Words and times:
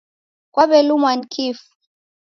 Kwaw'elumwa 0.53 1.11
ni 1.17 1.25
kifu? 1.33 1.69